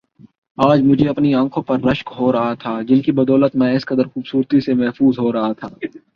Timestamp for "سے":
4.61-4.73